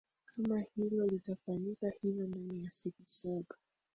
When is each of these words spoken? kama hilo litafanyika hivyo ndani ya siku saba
kama 0.25 0.59
hilo 0.59 1.07
litafanyika 1.07 1.91
hivyo 2.01 2.27
ndani 2.27 2.63
ya 2.63 2.71
siku 2.71 3.01
saba 3.05 3.55